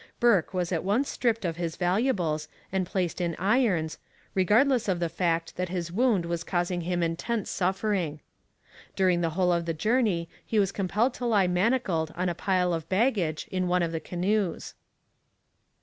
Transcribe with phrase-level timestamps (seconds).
[0.19, 3.99] Bourke was at once stripped of his valuables and placed in irons,
[4.33, 8.19] regardless of the fact that his wound was causing him intense suffering.
[8.95, 12.73] During the whole of the journey he was compelled to lie manacled on a pile
[12.73, 14.73] of baggage in one of the canoes.